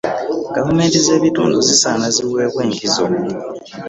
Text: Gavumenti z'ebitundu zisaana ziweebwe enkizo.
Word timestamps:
Gavumenti 0.55 0.97
z'ebitundu 1.05 1.57
zisaana 1.67 2.05
ziweebwe 2.15 2.61
enkizo. 2.67 3.05